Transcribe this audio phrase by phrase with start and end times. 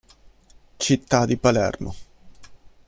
[0.77, 1.93] Città di Palermo